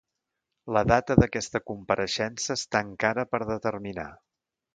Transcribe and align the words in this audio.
La 0.77 0.81
data 0.91 1.17
d’aquesta 1.19 1.61
compareixença 1.71 2.57
està 2.61 2.83
encara 2.87 3.27
per 3.35 3.43
determinar. 3.53 4.09